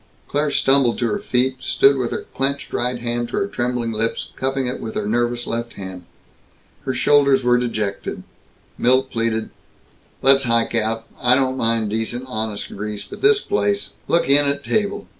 Claire 0.27 0.49
stumbled 0.49 0.97
to 0.97 1.05
her 1.05 1.19
feet, 1.19 1.57
stood 1.59 1.95
with 1.95 2.09
her 2.09 2.25
clenched 2.33 2.73
right 2.73 2.97
hand 3.01 3.29
to 3.29 3.37
her 3.37 3.45
trembling 3.45 3.91
lips, 3.91 4.29
cupping 4.35 4.65
it 4.65 4.79
with 4.81 4.95
her 4.95 5.05
nervous 5.07 5.45
left 5.45 5.73
hand. 5.73 6.05
Her 6.85 6.93
shoulders 6.95 7.43
were 7.43 7.59
dejected. 7.59 8.23
Milt 8.79 9.11
pleaded, 9.11 9.51
"Let's 10.23 10.45
hike 10.45 10.73
out. 10.73 11.05
I 11.21 11.35
don't 11.35 11.55
mind 11.55 11.91
decent 11.91 12.23
honest 12.25 12.69
grease, 12.75 13.03
but 13.03 13.21
this 13.21 13.41
place 13.41 13.91
look 14.07 14.27
in 14.27 14.47
at 14.47 14.63
table! 14.63 15.05